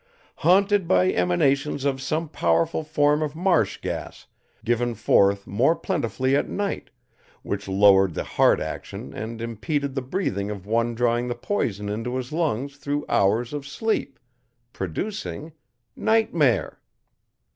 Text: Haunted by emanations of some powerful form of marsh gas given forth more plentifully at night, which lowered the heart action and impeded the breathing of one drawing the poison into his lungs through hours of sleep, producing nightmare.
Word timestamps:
Haunted 0.37 0.87
by 0.87 1.11
emanations 1.13 1.85
of 1.85 2.01
some 2.01 2.27
powerful 2.27 2.83
form 2.83 3.21
of 3.21 3.35
marsh 3.35 3.77
gas 3.83 4.25
given 4.65 4.95
forth 4.95 5.45
more 5.45 5.75
plentifully 5.75 6.35
at 6.35 6.49
night, 6.49 6.89
which 7.43 7.67
lowered 7.67 8.15
the 8.15 8.23
heart 8.23 8.59
action 8.59 9.13
and 9.13 9.39
impeded 9.43 9.93
the 9.93 10.01
breathing 10.01 10.49
of 10.49 10.65
one 10.65 10.95
drawing 10.95 11.27
the 11.27 11.35
poison 11.35 11.87
into 11.87 12.15
his 12.15 12.31
lungs 12.31 12.77
through 12.77 13.05
hours 13.07 13.53
of 13.53 13.67
sleep, 13.67 14.17
producing 14.73 15.51
nightmare. 15.95 16.79